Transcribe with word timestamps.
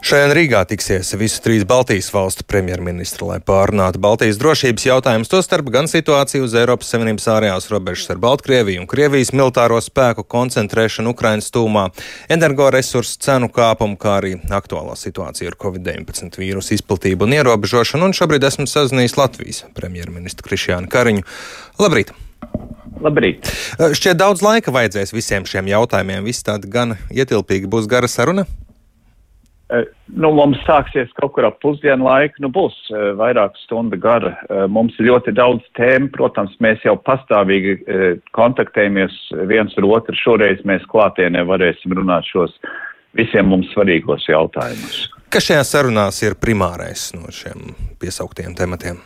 Šajā 0.00 0.30
Rīgā 0.32 0.62
tiksies 0.64 1.10
visu 1.20 1.42
trīs 1.44 1.66
Baltijas 1.68 2.06
valstu 2.14 2.44
premjerministri, 2.48 3.20
lai 3.28 3.36
pārunātu 3.44 4.00
Baltijas 4.00 4.38
drošības 4.40 4.86
jautājumus, 4.86 5.28
tostarp 5.28 5.68
gan 5.74 5.90
situāciju 5.92 6.46
uz 6.46 6.54
Eiropas 6.56 6.88
Savienības 6.94 7.26
ārējās 7.28 7.68
robežas 7.68 8.08
ar 8.14 8.22
Baltkrieviju 8.22 8.80
un 8.80 8.88
Krievijas 8.88 9.34
militāro 9.36 9.76
spēku 9.84 10.24
koncentrēšanu 10.24 11.12
Ukrainas 11.12 11.52
tūmā, 11.52 11.90
energoresursu 12.32 13.20
cenu 13.26 13.50
kāpumu, 13.52 13.98
kā 14.00 14.16
arī 14.22 14.38
aktuālā 14.48 14.96
situācija 14.96 15.52
ar 15.52 15.58
Covid-19 15.60 16.40
vīrusu 16.40 16.78
izplatību 16.78 17.28
un 17.28 17.36
ierobežošanu, 17.36 18.08
un 18.08 18.16
šobrīd 18.16 18.48
esmu 18.48 18.64
sazinājies 18.72 19.18
Latvijas 19.20 19.66
premjerministru 19.76 20.48
Krišjānu 20.48 20.88
Kariņu. 20.90 21.28
Labrīt! 21.76 22.16
Labrīt! 23.04 23.52
Šķiet, 23.76 24.16
daudz 24.20 24.40
laika 24.44 24.72
vajadzēs 24.72 25.12
visiem 25.12 25.44
šiem 25.48 25.68
jautājumiem. 25.70 26.24
Viss 26.24 26.44
tāda 26.44 26.68
gan 26.72 26.96
ietilpīgi 27.12 27.68
būs 27.68 27.88
gara 27.88 28.08
saruna. 28.08 28.48
Eh, 29.70 29.86
nu, 30.18 30.32
mums 30.34 30.58
sāksies 30.66 31.12
kaut 31.18 31.36
kur 31.36 31.46
ap 31.46 31.60
pusdienu 31.62 32.08
laiku, 32.08 32.42
nu 32.42 32.50
būs 32.50 32.74
uh, 32.90 33.12
vairāk 33.18 33.54
stundu 33.62 33.98
gara. 34.02 34.32
Uh, 34.48 34.64
mums 34.66 34.96
ir 34.98 35.06
ļoti 35.06 35.34
daudz 35.36 35.66
tēmu, 35.78 36.10
protams, 36.16 36.56
mēs 36.64 36.82
jau 36.86 36.96
pastāvīgi 37.06 37.76
kontaktējamies 38.34 39.14
viens 39.50 39.76
ar 39.78 39.86
otru. 39.86 40.16
Šoreiz 40.18 40.64
mēs 40.66 40.86
klātienē 40.90 41.44
varēsim 41.46 41.94
runāt 41.94 42.26
šos 42.32 42.56
visiem 43.18 43.50
mums 43.50 43.70
svarīgos 43.74 44.26
jautājumus. 44.30 45.06
Kas 45.30 45.46
šajā 45.46 45.62
sarunās 45.66 46.18
ir 46.26 46.34
primārais 46.42 47.12
no 47.14 47.30
šiem 47.34 47.70
piesauktiem 48.02 48.58
tematiem? 48.58 48.98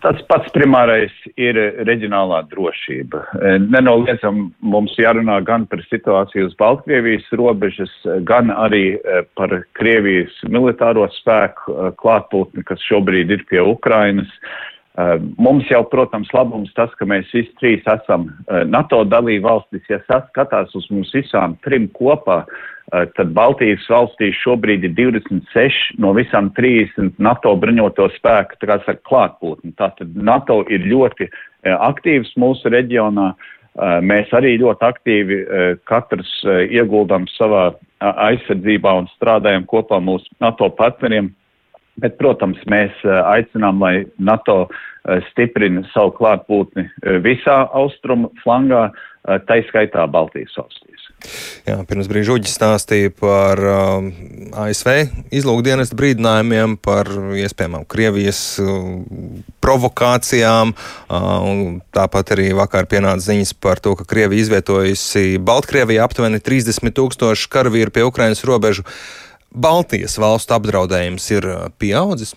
Tas 0.00 0.18
pats 0.30 0.48
primārais 0.54 1.12
ir 1.36 1.58
reģionālā 1.86 2.40
drošība. 2.50 3.20
Nenoliedzam 3.60 4.46
mums 4.64 4.94
jārunā 4.98 5.36
gan 5.44 5.66
par 5.70 5.82
situāciju 5.90 6.48
uz 6.48 6.56
Baltkrievijas 6.58 7.28
robežas, 7.38 7.92
gan 8.28 8.50
arī 8.54 8.96
eh, 8.96 9.22
par 9.38 9.52
Krievijas 9.78 10.34
militāro 10.48 11.04
spēku 11.18 11.76
eh, 11.76 11.90
klātbūtni, 12.00 12.64
kas 12.68 12.82
šobrīd 12.88 13.34
ir 13.36 13.44
pie 13.50 13.60
Ukrainas. 13.60 14.32
Eh, 14.92 15.14
mums 15.40 15.70
jau, 15.70 15.80
protams, 15.88 16.28
labums 16.36 16.72
tas, 16.76 16.92
ka 16.98 17.08
mēs 17.08 17.30
visi 17.32 17.52
trīs 17.60 17.86
esam 17.88 18.28
NATO 18.68 19.04
dalība 19.08 19.48
valstis. 19.48 19.86
Ja 19.88 20.02
skatās 20.04 20.74
uz 20.76 20.90
mums 20.92 21.14
visām 21.16 21.56
trim 21.64 21.88
kopā, 21.96 22.42
Eh, 22.92 23.06
tad 23.16 23.30
Baltijas 23.32 23.84
valstīs 23.88 24.36
šobrīd 24.42 24.82
ir 24.84 24.92
26 24.98 25.94
no 26.02 26.10
visām 26.16 26.50
30 26.56 27.14
NATO 27.22 27.54
bruņoto 27.56 28.10
spēku 28.18 28.58
klātbūtni. 29.08 29.72
Tātad 29.78 30.12
NATO 30.12 30.60
ir 30.68 30.84
ļoti 30.90 31.28
eh, 31.28 31.72
aktīvs 31.72 32.34
mūsu 32.36 32.72
reģionā. 32.74 33.30
Eh, 33.32 33.94
mēs 34.04 34.34
arī 34.36 34.58
ļoti 34.60 34.88
aktīvi 34.90 35.38
katrs 35.88 36.34
ieguldam 36.68 37.24
savā 37.38 37.70
aizsardzībā 38.02 38.92
un 38.98 39.08
strādājam 39.14 39.64
kopā 39.70 40.02
mūsu 40.02 40.28
NATO 40.42 40.68
partneriem. 40.76 41.30
Bet, 42.00 42.16
protams, 42.16 42.60
mēs 42.72 42.94
aicinām, 43.04 43.82
lai 43.84 44.06
NATO 44.16 44.64
stiprina 45.28 45.82
savu 45.92 46.14
klātbūtni 46.16 46.86
visā 47.24 47.58
austrumu 47.76 48.30
flangā, 48.40 48.86
taiskaitā 49.46 50.06
Baltijas 50.10 50.56
valstīs. 50.56 50.92
Jā, 51.62 51.76
pirms 51.86 52.08
brīža 52.10 52.34
Uģis 52.34 52.56
stāstīja 52.56 53.12
par 53.14 53.60
uh, 53.62 54.06
ASV 54.64 54.90
izlūkdienestu 55.34 55.96
brīdinājumiem, 55.98 56.74
par 56.82 57.10
iespējamām 57.38 57.86
Krievijas 57.90 58.40
uh, 58.62 58.88
provokācijām. 59.62 60.74
Uh, 60.74 61.78
tāpat 61.94 62.34
arī 62.34 62.50
vakar 62.58 62.90
pienāca 62.90 63.22
ziņas 63.28 63.54
par 63.62 63.82
to, 63.84 63.94
ka 63.98 64.08
Krievija 64.08 64.42
izvietojusi 64.42 65.38
Baltkrievijā 65.42 66.02
aptuveni 66.06 66.42
30 66.42 66.96
tūkstoši 66.98 67.52
karavīru 67.52 67.94
pie 67.94 68.06
Ukrainas 68.08 68.42
robežu. 68.48 68.86
Baltijas 69.52 70.16
valstu 70.20 70.56
apdraudējums 70.56 71.28
ir 71.36 71.46
uh, 71.48 71.66
pieaudzis. 71.78 72.32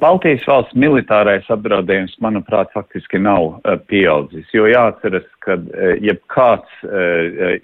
Baltijas 0.00 0.44
valsts 0.46 0.76
militārais 0.78 1.48
apdraudējums, 1.50 2.18
manuprāt, 2.22 2.70
faktiski 2.76 3.18
nav 3.18 3.56
uh, 3.56 3.78
pieaudzis, 3.90 4.46
jo 4.54 4.68
jāatceras, 4.70 5.26
ka 5.44 5.56
uh, 5.56 5.94
jebkāds 6.04 6.84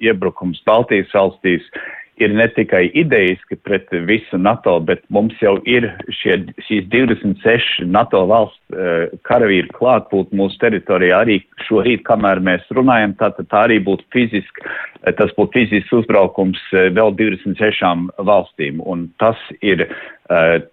iebrukums 0.03 0.63
Baltijas 0.67 1.13
valstīs 1.15 1.69
ir 2.17 2.33
ne 2.35 2.47
tikai 2.49 2.87
idejiski 2.95 3.59
pret 3.65 3.91
visu 4.09 4.39
NATO, 4.39 4.79
bet 4.81 5.03
mums 5.13 5.37
jau 5.43 5.57
ir 5.69 5.89
šie, 6.21 6.39
šīs 6.67 6.89
26 6.93 7.85
NATO 7.93 8.23
valsts 8.31 8.75
uh, 8.75 9.13
karavīri 9.29 9.69
klātbūt 9.77 10.33
mūsu 10.37 10.59
teritorijā 10.63 11.23
arī 11.27 11.41
šorīt, 11.69 12.05
kamēr 12.09 12.41
mēs 12.45 12.65
runājam, 12.77 13.17
tātad 13.21 13.51
tā 13.53 13.67
arī 13.69 13.79
būtu 13.85 14.07
fiziski, 14.17 14.65
uh, 14.65 15.13
tas 15.19 15.33
būtu 15.37 15.59
fizisks 15.59 15.93
uzbraukums 16.01 16.63
uh, 16.73 16.89
vēl 16.97 17.13
26 17.21 18.09
valstīm, 18.29 18.81
un 18.85 19.09
tas 19.23 19.41
ir 19.61 19.87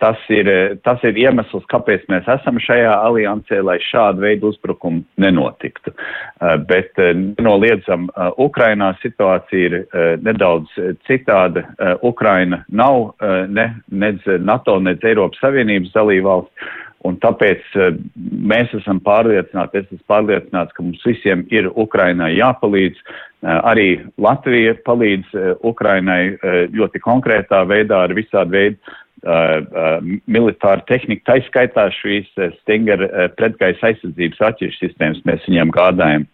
tas 0.01 0.17
ir, 0.33 0.49
tas 0.81 1.03
ir 1.05 1.17
iemesls, 1.19 1.65
kāpēc 1.69 2.07
mēs 2.09 2.27
esam 2.31 2.57
šajā 2.61 2.93
aliansē, 3.09 3.61
lai 3.61 3.77
šādu 3.83 4.25
veidu 4.25 4.49
uzbrukumu 4.53 5.03
nenotiktu. 5.21 5.93
Uh, 5.93 6.57
bet 6.67 6.97
nenoliedzam, 6.97 8.07
Ukrainā 8.41 8.93
situācija 9.01 9.67
ir 9.67 9.75
nedaudz 10.23 10.71
citāda. 11.07 11.65
Ukraina 12.01 12.63
nav 12.69 13.13
ne, 13.49 13.67
nedz 13.91 14.25
NATO, 14.39 14.79
nedz 14.79 15.03
Eiropas 15.05 15.41
Savienības 15.43 15.93
dalībvalsts. 15.95 16.71
Un 17.03 17.17
tāpēc 17.19 17.65
mēs 18.47 18.71
esam 18.77 19.01
pārliecināti, 19.03 19.81
es 19.81 19.89
esmu 19.89 20.05
pārliecināts, 20.07 20.71
ka 20.71 20.85
mums 20.85 21.01
visiem 21.03 21.43
ir 21.51 21.67
Ukrainai 21.75 22.31
jāpalīdz. 22.37 23.01
Arī 23.43 23.97
Latvija 24.23 24.77
palīdz 24.87 25.33
Ukrainai 25.67 26.37
ļoti 26.71 27.01
konkrētā 27.03 27.65
veidā 27.67 28.05
ar 28.05 28.15
visādu 28.15 28.55
veidu 28.55 28.93
militāra 29.23 30.83
tehnika, 30.89 31.23
taiskaitā 31.31 31.87
šīs 31.95 32.27
uh, 32.37 32.51
Stinger 32.61 33.05
uh, 33.07 33.29
pretgaisa 33.37 33.91
aizsardzības 33.91 34.41
atšķirības 34.49 34.81
sistēmas 34.83 35.23
mēs 35.29 35.47
viņiem 35.47 35.73
gādājam. 35.75 36.27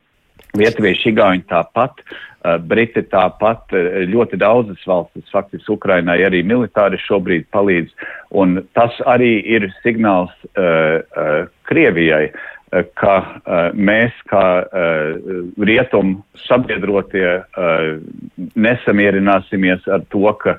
Lietuvieši, 0.57 1.11
Igauņi 1.11 1.43
tāpat, 1.51 2.01
uh, 2.01 2.55
Briti 2.65 3.03
tāpat, 3.11 3.75
uh, 3.77 4.01
ļoti 4.09 4.39
daudzas 4.41 4.81
valstis 4.89 5.29
faktiski 5.33 5.75
Ukrainai 5.75 6.17
arī 6.25 6.41
militāri 6.41 6.97
šobrīd 7.05 7.45
palīdz, 7.53 7.93
un 8.33 8.63
tas 8.73 8.97
arī 9.05 9.35
ir 9.45 9.69
signāls 9.83 10.33
uh, 10.55 11.05
uh, 11.13 11.45
Krievijai, 11.69 12.31
uh, 12.31 12.58
ka 12.69 13.15
uh, 13.19 13.69
mēs, 13.75 14.15
kā 14.29 14.43
uh, 14.63 15.29
rietumu 15.65 16.21
sabiedrotie, 16.47 17.27
nesamierināsimies 18.57 19.85
ar 19.91 20.05
to, 20.09 20.23
ka 20.41 20.55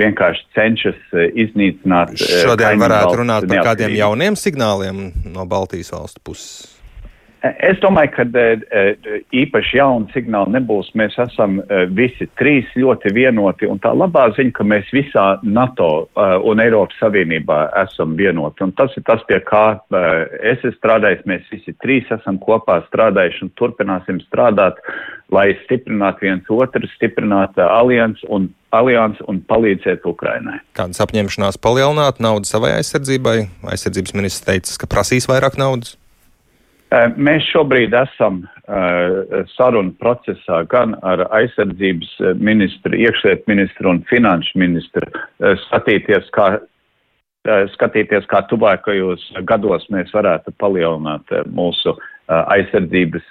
vienkārši 0.00 0.46
cenšas 0.56 1.14
iznīcināt. 1.38 2.16
Šodien 2.18 2.80
varētu 2.82 3.20
runāt 3.20 3.46
par 3.50 3.70
kādiem 3.70 3.94
jauniem 3.94 4.38
signāliem 4.40 5.10
no 5.30 5.46
Baltijas 5.46 5.92
valstu 5.94 6.24
puses. 6.24 6.79
Es 7.40 7.78
domāju, 7.80 8.10
ka 8.12 8.24
eh, 8.36 8.60
eh, 8.68 9.20
īpaši 9.32 9.78
jaunu 9.78 10.10
signālu 10.12 10.52
nebūs. 10.52 10.90
Mēs 10.98 11.14
esam 11.24 11.56
eh, 11.62 11.86
visi 11.88 12.26
trīs 12.36 12.68
ļoti 12.76 13.14
vienoti, 13.16 13.68
un 13.70 13.80
tā 13.80 13.94
labā 13.96 14.26
ziņa, 14.36 14.52
ka 14.58 14.66
mēs 14.68 14.90
visā 14.92 15.24
NATO 15.42 15.88
un 16.20 16.60
Eiropas 16.60 16.98
Savienībā 17.00 17.62
esam 17.80 18.12
vienoti. 18.18 18.64
Un 18.66 18.74
tas 18.76 18.92
ir 18.98 19.04
tas, 19.08 19.22
pie 19.28 19.38
kā 19.46 19.64
es 20.42 20.60
esmu 20.60 20.74
strādājis. 20.76 21.24
Mēs 21.30 21.48
visi 21.52 21.72
trīs 21.80 22.10
esam 22.12 22.36
kopā 22.42 22.80
strādājuši 22.90 23.46
un 23.46 23.52
turpināsim 23.56 24.20
strādāt, 24.26 24.80
lai 25.32 25.50
stiprinātu 25.64 26.26
viens 26.26 26.52
otru, 26.52 26.88
stiprinātu 26.96 27.64
aliansu 27.64 28.28
un 28.28 28.50
aliansi 28.76 29.24
un 29.32 29.40
palīdzēt 29.48 30.04
Ukrainai. 30.06 30.60
Kādas 30.76 31.00
apņemšanās 31.06 31.60
palielināt 31.62 32.20
naudu 32.20 32.50
savai 32.50 32.76
aizsardzībai? 32.76 33.38
Aizsardzības 33.72 34.16
ministrs 34.18 34.46
teica, 34.46 34.76
ka 34.84 34.90
prasīs 34.92 35.30
vairāk 35.30 35.58
naudas. 35.60 35.96
Eh, 36.90 37.12
mēs 37.14 37.44
šobrīd 37.52 37.92
esam 37.94 38.40
uh, 38.42 39.44
sarunu 39.52 39.92
procesā 40.02 40.64
gan 40.72 40.96
ar 41.06 41.22
aizsardzības 41.38 42.16
eh, 42.18 42.32
ministru, 42.34 42.98
iekšliet 42.98 43.44
ministru 43.46 43.92
un 43.92 44.00
finanšu 44.10 44.58
ministru 44.58 45.06
skatīties, 45.68 46.26
kā, 46.34 46.48
skatīties, 47.76 48.26
kā 48.32 48.42
tuvākajos 48.50 49.22
gados 49.46 49.86
mēs 49.94 50.10
varētu 50.16 50.50
palielināt 50.58 51.30
mūsu 51.54 51.94
aizsardzības, 52.30 53.26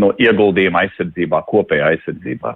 no 0.00 0.12
ieguldījuma 0.20 0.84
aizsardzībā, 0.84 1.40
kopējā 1.48 1.94
aizsardzībā. 1.94 2.54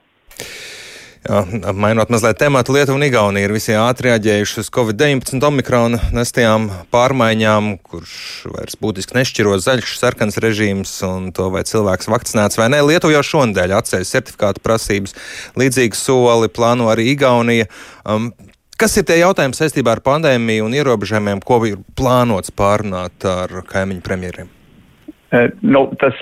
Mainot 1.24 2.10
mazliet 2.12 2.36
tematu, 2.36 2.74
Lietuva 2.76 2.98
un 2.98 3.04
Igaunija 3.06 3.48
ir 3.48 3.52
visi 3.54 3.72
ātri 3.80 4.10
reaģējuši 4.10 4.58
uz 4.60 4.66
Covid-19 4.74 5.46
omikrona 5.48 6.00
nestajām 6.12 6.66
pārmaiņām, 6.92 7.70
kurš 7.80 8.16
vairs 8.52 8.76
būtiski 8.76 9.16
nešķiro 9.16 9.54
zaļš, 9.64 9.94
sarkans 10.02 10.36
režīms 10.44 10.92
un 11.08 11.30
to, 11.32 11.46
vai 11.54 11.62
cilvēks 11.64 12.10
vakcinēts 12.12 12.60
vai 12.60 12.68
nē. 12.74 12.82
Lietuva 12.84 13.16
jau 13.16 13.22
šonadēļ 13.30 13.72
atceļ 13.78 14.04
certifikātu 14.10 14.60
prasības, 14.64 15.16
līdzīgu 15.56 15.96
soli 15.96 16.52
plāno 16.52 16.90
arī 16.92 17.08
Igaunija. 17.14 17.70
Um, 18.04 18.28
kas 18.76 18.98
ir 19.00 19.08
tie 19.08 19.22
jautājumi 19.22 19.56
saistībā 19.56 19.96
ar 19.96 20.04
pandēmiju 20.04 20.68
un 20.68 20.76
ierobežojumiem, 20.76 21.40
ko 21.40 21.62
ir 21.70 21.80
plānots 21.96 22.52
pārunāt 22.52 23.24
ar 23.24 23.62
kaimiņu 23.72 24.04
premjeriem? 24.04 24.52
Uh, 25.32 25.48
nu, 25.64 25.86
tas 26.04 26.20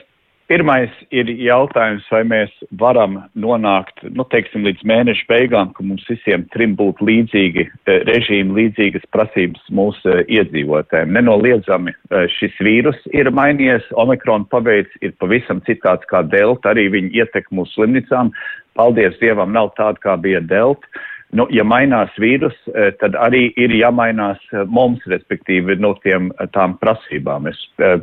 Pirmais 0.53 0.93
ir 1.17 1.31
jautājums, 1.41 2.05
vai 2.13 2.27
mēs 2.29 2.51
varam 2.77 3.15
nonākt, 3.41 4.03
nu, 4.13 4.27
teiksim, 4.29 4.67
līdz 4.69 4.83
mēneša 4.85 5.25
beigām, 5.31 5.71
ka 5.73 5.85
mums 5.87 6.05
visiem 6.11 6.43
trim 6.53 6.75
būtu 6.77 7.07
līdzīgi 7.09 7.65
režīmi, 8.11 8.53
līdzīgas 8.59 9.07
prasības 9.17 9.63
mūsu 9.73 10.19
iedzīvotājiem. 10.27 11.15
Nenoliedzami 11.17 11.95
šis 12.35 12.61
vīrus 12.61 13.01
ir 13.17 13.33
mainījies, 13.33 13.87
Omikron 13.97 14.45
pabeidz 14.53 14.93
ir 15.01 15.17
pavisam 15.25 15.65
citāds 15.65 16.05
kā 16.13 16.21
Delta, 16.29 16.75
arī 16.75 16.91
viņa 16.99 17.23
ietekmu 17.23 17.65
uz 17.65 17.73
slimnicām. 17.73 18.35
Paldies 18.77 19.17
Dievam, 19.25 19.57
nav 19.57 19.73
tāda, 19.81 20.05
kā 20.05 20.21
bija 20.21 20.45
Delta. 20.45 20.85
Nu, 21.33 21.47
ja 21.49 21.65
mainās 21.65 22.13
vīrus, 22.21 22.57
eh, 22.75 22.91
tad 23.01 23.17
arī 23.17 23.47
ir 23.57 23.73
jāmainās 23.73 24.41
eh, 24.53 24.67
mums, 24.69 25.01
respektīvi, 25.09 25.79
no 25.81 25.95
tiem, 26.05 26.29
eh, 26.37 26.49
tām 26.53 26.77
prasībām. 26.83 27.49
Es, 27.49 27.61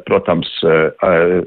protams, 0.07 0.49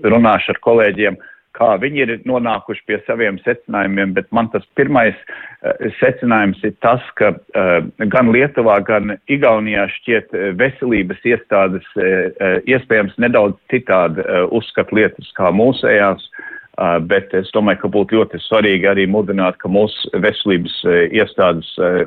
runāšu 0.06 0.52
ar 0.54 0.58
kolēģiem, 0.62 1.16
kā 1.58 1.72
viņi 1.82 2.02
ir 2.04 2.12
nonākuši 2.28 2.84
pie 2.86 2.98
saviem 3.06 3.38
secinājumiem, 3.42 4.14
bet 4.14 4.30
man 4.32 4.48
tas 4.54 4.64
pirmais 4.78 5.18
secinājums 5.98 6.62
ir 6.64 6.72
tas, 6.82 7.02
ka 7.18 7.34
gan 8.14 8.30
Lietuvā, 8.32 8.78
gan 8.86 9.16
Igaunijā 9.28 9.84
šķiet 9.98 10.32
veselības 10.58 11.20
iestādes 11.28 11.86
iespējams 12.64 13.18
nedaudz 13.20 13.58
citādi 13.70 14.24
uzskat 14.50 14.94
lietas 14.96 15.28
kā 15.36 15.52
mūsējās. 15.52 16.24
Uh, 16.82 16.96
bet 16.98 17.30
es 17.38 17.50
domāju, 17.54 17.78
ka 17.84 17.88
būtu 17.94 18.16
ļoti 18.18 18.40
svarīgi 18.42 18.88
arī 18.90 19.04
mudināt, 19.06 19.54
ka 19.62 19.68
mūsu 19.70 20.08
veselības 20.18 20.72
uh, 20.88 20.94
iestādes 21.14 21.68
uh, 21.78 22.00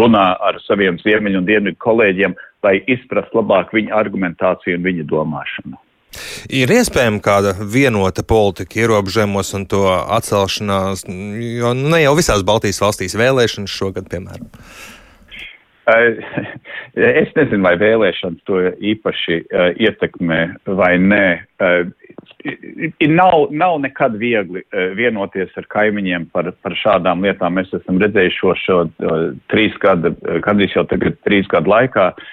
runā 0.00 0.22
ar 0.40 0.56
saviem 0.64 0.96
ziemeļu 1.02 1.42
un 1.42 1.48
dienvidu 1.48 1.76
kolēģiem, 1.84 2.36
lai 2.64 2.78
izprast 2.88 3.34
labāk 3.36 3.74
viņa 3.76 3.92
argumentāciju 3.98 4.78
un 4.78 4.86
viņa 4.86 5.04
domāšanu. 5.10 5.76
Ir 6.48 6.72
iespējama 6.72 7.20
kāda 7.20 7.52
vienota 7.58 8.24
politika 8.24 8.80
ierobežojumos 8.80 9.52
un 9.58 9.68
to 9.68 9.82
atcelšanās, 9.92 11.04
jo 11.58 11.74
nu, 11.76 11.90
ne 11.92 12.04
jau 12.06 12.16
visās 12.16 12.46
Baltijas 12.46 12.80
valstīs 12.80 13.18
vēlēšanas 13.20 13.76
šogad, 13.76 14.08
piemēram. 14.08 14.48
Es 15.84 17.32
nezinu, 17.36 17.60
vai 17.66 17.74
vēlēšanas 17.80 18.44
to 18.48 18.60
īpaši 18.92 19.40
uh, 19.42 19.66
ietekmē 19.76 20.40
vai 20.78 20.94
nē. 21.00 21.26
Uh, 21.60 21.90
nav, 23.10 23.50
nav 23.52 23.76
nekad 23.84 24.16
viegli 24.20 24.62
uh, 24.64 24.94
vienoties 24.96 25.52
ar 25.60 25.68
kaimiņiem 25.74 26.30
par, 26.32 26.52
par 26.64 26.76
šādām 26.80 27.26
lietām. 27.26 27.58
Mēs 27.58 27.74
esam 27.76 28.00
redzējuši 28.00 28.40
šo, 28.40 28.54
šo 28.64 28.78
trīs 29.52 29.76
gadu, 29.82 30.14
gandrīz 30.46 30.78
jau 30.78 30.86
tagad 30.88 31.20
trīs 31.28 31.50
gadu 31.52 31.74
laikā. 31.74 32.08
Uh, 32.14 32.32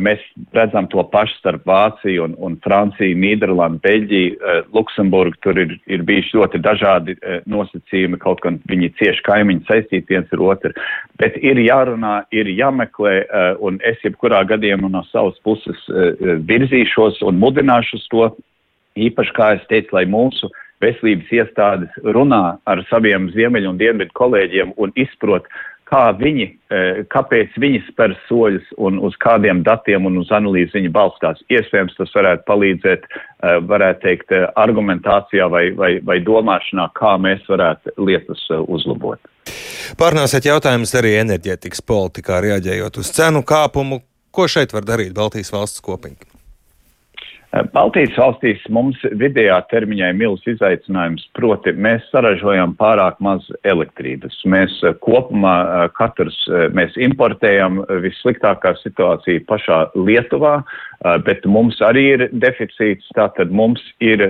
mēs 0.00 0.22
redzam 0.56 0.88
to 0.90 1.02
pašu 1.12 1.36
starp 1.38 1.66
Vāciju 1.68 2.24
un, 2.24 2.34
un 2.42 2.56
Franciju, 2.64 3.16
Nīderlandu, 3.20 3.80
Beļģiju, 3.84 4.36
uh, 4.38 4.60
Luksemburgu. 4.74 5.38
Tur 5.44 5.60
ir, 5.60 5.74
ir 5.86 6.04
bijuši 6.08 6.38
ļoti 6.38 6.60
dažādi 6.64 7.16
uh, 7.18 7.40
nosacījumi, 7.50 8.20
kaut 8.22 8.42
gan 8.44 8.60
viņi 8.70 8.92
cieši 9.00 9.24
kaimiņi 9.28 9.66
saistīti 9.68 10.16
viens 10.16 10.32
ar 10.34 10.44
otru. 10.52 10.72
Bet 11.20 11.36
ir 11.42 11.60
jārunā, 11.62 12.22
ir 12.34 12.50
jāmeklē, 12.52 13.14
un 13.64 13.78
es 13.86 13.98
jebkurā 14.04 14.44
gadījumā 14.48 14.90
no 14.92 15.02
savas 15.10 15.38
puses 15.46 15.80
virzīšos 16.48 17.20
un 17.26 17.40
mudināšu 17.42 18.00
to. 18.12 18.30
Īpaši, 18.98 19.34
kā 19.34 19.52
es 19.56 19.66
teicu, 19.70 19.94
lai 19.94 20.04
mūsu 20.10 20.50
veselības 20.82 21.30
iestādes 21.34 21.98
runā 22.14 22.58
ar 22.70 22.82
saviem 22.90 23.28
ziemeļu 23.34 23.72
un 23.72 23.80
dienvidu 23.80 24.14
kolēģiem 24.18 24.74
un 24.78 24.94
izprot, 24.98 25.46
kā 25.88 26.04
viņi, 26.18 26.46
e, 26.48 26.80
kāpēc 27.12 27.56
viņi 27.60 27.80
spēr 27.88 28.14
soļus 28.26 28.68
un 28.84 29.00
uz 29.04 29.16
kādiem 29.22 29.62
datiem 29.66 30.06
un 30.08 30.20
uz 30.22 30.30
analīzi 30.34 30.76
viņi 30.78 30.92
balstās. 30.94 31.40
Iespējams, 31.52 31.96
tas 31.98 32.12
varētu 32.16 32.44
palīdzēt, 32.50 33.08
e, 33.08 33.54
varētu 33.72 34.04
teikt, 34.04 34.32
e, 34.32 34.44
argumentācijā 34.60 35.48
vai, 35.52 35.64
vai, 35.78 35.92
vai 36.04 36.20
domāšanā, 36.24 36.90
kā 36.98 37.16
mēs 37.22 37.44
varētu 37.48 37.96
lietas 38.04 38.44
uzlabot. 38.66 39.20
Pārnāsiet 39.98 40.44
jautājumus 40.50 40.92
arī 41.00 41.16
enerģētikas 41.22 41.80
politikā, 41.80 42.42
reaģējot 42.44 43.00
uz 43.00 43.12
cenu 43.16 43.44
kāpumu. 43.46 44.02
Ko 44.30 44.44
šeit 44.46 44.74
var 44.76 44.84
darīt 44.84 45.16
Baltijas 45.16 45.50
valsts 45.54 45.80
kopīgi? 45.84 46.27
Eh, 47.48 47.64
Baltijas 47.72 48.12
valstīs 48.18 48.60
mums 48.68 48.98
vidējā 49.16 49.56
termiņā 49.70 50.10
ir 50.12 50.18
milz 50.20 50.42
izaicinājums, 50.50 51.24
proti 51.38 51.72
mēs 51.72 52.04
saražojam 52.12 52.74
pārāk 52.76 53.16
maz 53.24 53.46
elektrības. 53.64 54.36
Mēs 54.52 54.74
eh, 54.84 54.92
kopumā 55.00 55.54
eh, 55.64 55.86
katrs, 55.96 56.36
mēs 56.76 56.98
importējam 57.00 57.80
vissliktākā 58.04 58.74
situācija 58.82 59.46
pašā 59.48 59.78
Lietuvā, 59.96 60.58
bet 61.24 61.44
mums 61.46 61.78
arī 61.84 62.04
ir 62.16 62.22
deficīts, 62.42 63.06
tātad 63.14 63.52
mums 63.54 63.82
ir 64.02 64.22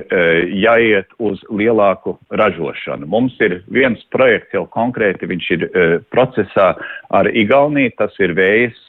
jāiet 0.52 1.08
uz 1.24 1.40
lielāku 1.48 2.12
ražošanu. 2.36 3.08
Mums 3.08 3.38
ir 3.44 3.58
viens 3.72 4.02
projekts 4.12 4.52
jau 4.52 4.66
konkrēti, 4.74 5.30
viņš 5.30 5.48
ir 5.56 5.64
procesā 6.12 6.68
ar 7.16 7.30
Igauniju, 7.32 7.94
tas 8.00 8.12
ir 8.20 8.34
vējas, 8.36 8.82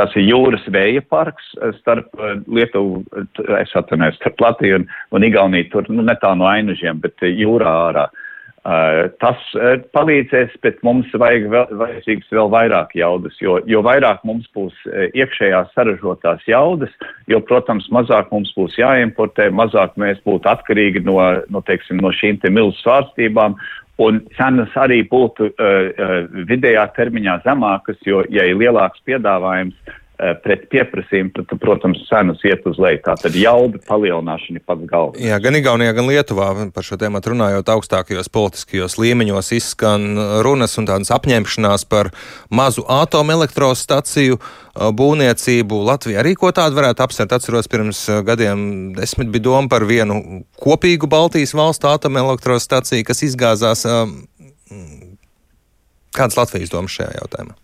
tas 0.00 0.18
ir 0.18 0.26
jūras 0.26 0.66
vēja 0.74 1.04
parks 1.12 1.52
starp 1.78 2.01
starp 2.02 2.46
Lietuvu, 2.46 3.04
es 3.60 3.72
atvainojos, 3.74 4.16
starp 4.16 4.40
Latviju 4.40 4.76
un, 4.80 4.88
un 5.12 5.24
Igauniju, 5.24 5.70
tur 5.70 5.88
nu, 5.88 6.02
ne 6.02 6.14
tā 6.20 6.34
no 6.36 6.46
ainužiem, 6.46 7.00
bet 7.00 7.14
eh, 7.22 7.34
jūrā 7.42 7.72
ārā. 7.88 8.10
Uh, 8.62 9.08
tas 9.18 9.40
uh, 9.58 9.80
palīdzēs, 9.90 10.52
bet 10.62 10.76
mums 10.86 11.08
vajag 11.18 11.48
vēl, 11.50 11.72
vajadzīgs 11.80 12.28
vēl 12.30 12.46
vairāk 12.52 12.92
jaudas, 12.94 13.34
jo, 13.42 13.56
jo 13.66 13.80
vairāk 13.82 14.20
mums 14.22 14.46
būs 14.54 14.76
uh, 14.86 15.08
iekšējās 15.18 15.72
saražotās 15.74 16.44
jaudas, 16.46 16.92
jo, 17.26 17.40
protams, 17.42 17.88
mazāk 17.90 18.30
mums 18.30 18.52
būs 18.54 18.76
jāimportē, 18.78 19.48
mazāk 19.50 19.98
mēs 19.98 20.22
būtu 20.22 20.46
atkarīgi 20.46 21.02
no, 21.02 21.16
no, 21.50 21.64
teiksim, 21.66 21.98
no 21.98 22.14
šīm 22.14 22.38
te 22.38 22.52
milzu 22.54 22.78
svārstībām, 22.84 23.58
un 23.98 24.22
cenas 24.38 24.70
arī 24.78 25.02
būtu 25.10 25.50
vidējā 26.48 26.86
termiņā 26.96 27.40
zemākas, 27.42 27.98
jo, 28.06 28.22
ja 28.30 28.46
ir 28.46 28.62
lielāks 28.62 29.02
piedāvājums, 29.06 29.74
Eh, 29.84 30.01
pret 30.42 30.66
pieprasījumu, 30.70 31.32
tad, 31.34 31.52
protams, 31.62 32.00
cenas 32.06 32.42
iet 32.46 32.64
uz 32.68 32.78
leju. 32.80 33.00
Tā 33.06 33.16
tad 33.18 33.36
jauda 33.38 33.80
palielināšana 33.88 34.60
ir 34.60 34.64
pats 34.66 34.86
galvenais. 34.90 35.24
Jā, 35.24 35.38
gan 35.42 35.58
Igaunijā, 35.58 35.94
gan 35.96 36.08
Lietuvā 36.10 36.48
par 36.74 36.86
šo 36.86 36.98
tēmu 37.00 37.22
runājot 37.32 37.72
augstākajos 37.74 38.30
politiskajos 38.32 38.98
līmeņos 39.02 39.52
izskan 39.58 40.06
runas 40.46 40.76
un 40.78 40.86
tādas 40.90 41.10
apņemšanās 41.16 41.86
par 41.90 42.12
mazu 42.54 42.84
atomelektrostaciju 42.86 44.38
eh, 44.38 44.92
būvniecību. 45.02 45.82
Latvija 45.90 46.22
arī 46.22 46.36
ko 46.38 46.52
tādu 46.54 46.78
varētu 46.78 47.06
apsvērt. 47.06 47.36
Atceros, 47.38 47.70
pirms 47.72 48.04
eh, 48.12 48.22
gadiem 48.26 48.92
desmit 48.98 49.32
bija 49.34 49.48
doma 49.48 49.72
par 49.72 49.88
vienu 49.88 50.44
kopīgu 50.62 51.10
Baltijas 51.10 51.56
valstu 51.58 51.90
atomelektrostaciju, 51.90 53.08
kas 53.08 53.26
izgāzās. 53.26 53.86
Kādas 56.12 56.36
Latvijas 56.36 56.70
domas 56.72 56.94
šajā 56.94 57.16
jautājumā? 57.18 57.56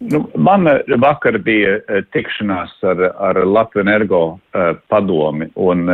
Nu, 0.00 0.28
man 0.34 0.68
vakar 1.02 1.38
bija 1.42 1.74
uh, 1.78 2.04
tikšanās 2.14 2.76
ar, 2.86 3.02
ar 3.18 3.40
Latviju 3.46 3.82
energo 3.82 4.22
uh, 4.30 4.70
padomi, 4.88 5.50
un 5.58 5.90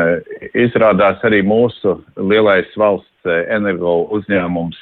izrādās 0.52 1.25
arī 1.25 1.40
mūsu 1.46 1.96
lielais 2.20 2.68
valsts 2.76 3.11
energo 3.25 3.94
uzņēmums 4.12 4.76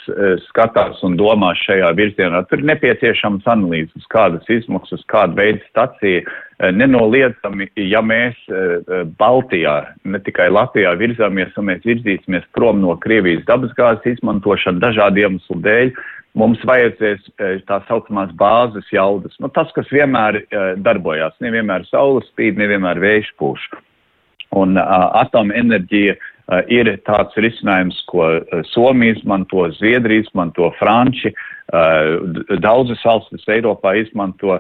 skatās 0.49 1.03
un 1.07 1.15
domā 1.15 1.53
šajā 1.61 1.93
virzienā. 1.95 2.43
Tur 2.51 2.59
ir 2.59 2.71
nepieciešams 2.73 3.47
analīzes, 3.47 4.07
kādas 4.11 4.49
izmaksas, 4.51 5.05
kāda 5.13 5.37
veida 5.39 5.63
stacija. 5.69 6.25
Nenoliedzami, 6.75 7.69
ja 7.91 8.03
mēs 8.03 8.39
Baltijā, 9.19 9.77
ne 10.05 10.21
tikai 10.27 10.49
Latvijā 10.51 10.93
virzāmies, 10.99 11.55
un 11.59 11.71
mēs 11.71 11.87
virzīsimies 11.87 12.47
prom 12.55 12.83
no 12.83 12.97
Krievijas 13.03 13.47
dabasgāzes 13.49 14.17
izmantošana 14.17 14.83
dažādu 14.83 15.25
iemeslu 15.25 15.59
dēļ, 15.63 15.95
mums 16.39 16.63
vajadzēs 16.69 17.25
e, 17.37 17.53
tā 17.69 17.81
saucamās 17.89 18.33
bāzes 18.39 18.89
jaudas. 18.93 19.35
Nu, 19.43 19.51
tas, 19.53 19.71
kas 19.77 19.89
vienmēr 19.93 20.43
uh, 20.43 20.73
darbojās, 20.81 21.35
nevienmēr 21.45 21.85
saules 21.91 22.29
spīd, 22.33 22.61
nevienmēr 22.61 23.01
vējš 23.03 23.33
pūš. 23.41 23.67
Un 24.57 24.77
uh, 24.81 25.09
atomenerģija 25.23 26.17
ir 26.69 26.89
tāds 27.07 27.37
risinājums, 27.41 28.01
ko 28.11 28.27
Somija 28.73 29.17
izmanto, 29.17 29.69
Zviedrija 29.79 30.25
izmanto, 30.25 30.73
Franči, 30.77 31.31
daudzas 32.61 33.01
valstis 33.07 33.47
Eiropā 33.49 33.95
izmanto. 34.01 34.59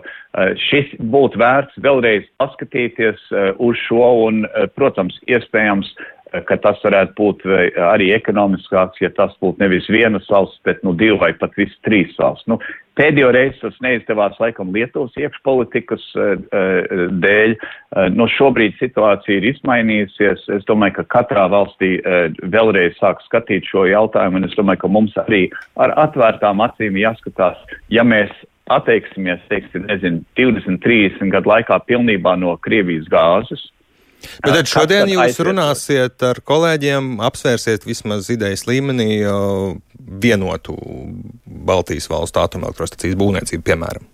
Šis 0.68 0.94
būtu 1.12 1.40
vērts 1.42 1.82
vēlreiz 1.84 2.24
paskatīties 2.40 3.26
uz 3.58 3.82
šo 3.88 4.06
un, 4.28 4.44
protams, 4.78 5.18
iespējams 5.28 5.90
ka 6.48 6.56
tas 6.62 6.80
varētu 6.84 7.16
būt 7.18 7.42
arī 7.92 8.12
ekonomiskāks, 8.16 9.00
ja 9.02 9.10
tas 9.16 9.34
būtu 9.42 9.60
nevis 9.62 9.88
vienas 9.92 10.28
valsts, 10.30 10.60
bet 10.66 10.80
nu 10.86 10.94
divi 10.96 11.18
vai 11.20 11.32
pat 11.36 11.54
visi 11.58 11.76
trīs 11.86 12.14
valsts. 12.20 12.48
Nu, 12.48 12.58
pēdējo 12.98 13.30
reizi 13.34 13.60
tas 13.60 13.76
neizdevās 13.84 14.38
laikam 14.40 14.72
Lietuvas 14.74 15.16
iekšpolitikas 15.20 16.06
uh, 16.16 16.32
dēļ. 17.24 17.56
Uh, 17.56 18.08
no 18.16 18.28
šobrīd 18.32 18.78
situācija 18.80 19.40
ir 19.40 19.50
izmainījusies. 19.52 20.46
Es 20.56 20.64
domāju, 20.68 21.00
ka 21.00 21.08
katrā 21.18 21.48
valstī 21.52 21.94
vēlreiz 22.52 22.96
sāk 23.00 23.20
skatīt 23.26 23.68
šo 23.68 23.84
jautājumu, 23.90 24.40
un 24.40 24.48
es 24.48 24.56
domāju, 24.58 24.84
ka 24.84 24.92
mums 24.92 25.18
arī 25.26 25.44
ar 25.80 25.94
atvērtām 26.06 26.64
acīm 26.64 26.96
jāskatās, 27.00 27.60
ja 27.92 28.04
mēs 28.06 28.32
atteiksimies, 28.72 29.40
teiksim, 29.50 29.86
nezinu, 29.88 30.22
20, 30.38 30.80
30 30.84 31.32
gadu 31.34 31.50
laikā 31.50 31.78
pilnībā 31.88 32.34
no 32.40 32.54
Krievijas 32.62 33.08
gāzes, 33.12 33.64
Bet 34.44 34.56
tad 34.56 34.70
šodien 34.70 35.10
jūs 35.12 35.40
runāsiet 35.42 36.22
ar 36.26 36.40
kolēģiem, 36.46 37.14
apsvērsiet 37.24 37.86
vismaz 37.88 38.30
idejas 38.32 38.66
līmenī 38.68 39.22
vienotu 40.22 40.76
Baltijas 41.44 42.08
valstu 42.12 42.42
atomelektrostacijas 42.42 43.18
būvniecību, 43.18 43.64
piemēram. 43.70 44.08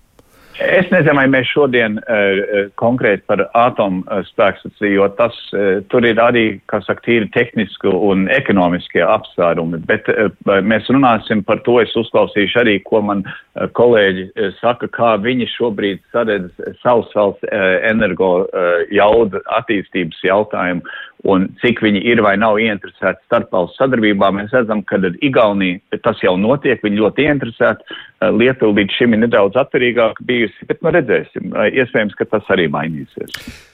Es 0.59 0.89
nezinu, 0.91 1.15
vai 1.15 1.29
mēs 1.31 1.47
šodien 1.53 2.01
uh, 2.01 2.71
konkrēti 2.81 3.23
par 3.31 3.45
atomu 3.55 4.01
uh, 4.09 4.25
spēkstaciju, 4.27 4.91
jo 4.97 5.07
tas 5.15 5.37
uh, 5.55 5.79
tur 5.93 6.03
ir 6.07 6.19
arī, 6.19 6.45
kā 6.71 6.81
saka, 6.83 7.05
tīri 7.05 7.29
tehniski 7.35 7.93
un 7.93 8.27
ekonomiskie 8.35 9.05
apsvērumi, 9.07 9.79
bet 9.87 10.11
uh, 10.11 10.33
mēs 10.67 10.91
runāsim 10.91 11.45
par 11.47 11.63
to, 11.67 11.79
es 11.83 11.95
uzklausīšu 11.99 12.63
arī, 12.65 12.75
ko 12.91 13.05
man 13.07 13.23
uh, 13.29 13.69
kolēģi 13.79 14.27
uh, 14.33 14.49
saka, 14.59 14.91
kā 14.99 15.15
viņi 15.23 15.47
šobrīd 15.55 16.03
saredz 16.11 16.51
savus 16.83 17.15
valsts 17.15 17.47
uh, 17.53 17.69
energo 17.87 18.33
uh, 18.43 18.83
jauda 18.91 19.45
attīstības 19.61 20.27
jautājumu 20.27 20.83
un 21.27 21.49
cik 21.63 21.81
viņi 21.83 22.03
ir 22.07 22.23
vai 22.23 22.37
nav 22.39 22.61
ieinteresēti 22.63 23.25
starpvalstu 23.27 23.81
sadarbībā. 23.81 24.31
Mēs 24.35 24.55
redzam, 24.55 24.85
ka 24.87 25.01
ar 25.01 25.17
Igauniju 25.25 25.99
tas 26.05 26.21
jau 26.23 26.37
notiek, 26.39 26.83
viņi 26.85 27.03
ļoti 27.03 27.27
ieinteresēti. 27.27 27.99
Eh, 28.23 28.31
Lietuva 28.35 28.79
līdz 28.79 28.99
šim 28.99 29.17
ir 29.17 29.25
nedaudz 29.25 29.59
atturīgāka 29.59 30.25
bijusi, 30.29 30.69
bet 30.71 30.83
nu 30.83 30.95
redzēsim. 30.95 31.51
Eh, 31.55 31.83
iespējams, 31.83 32.15
ka 32.19 32.29
tas 32.31 32.55
arī 32.55 32.69
mainīsies. 32.71 33.68